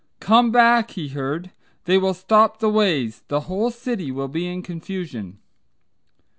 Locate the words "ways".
2.71-3.21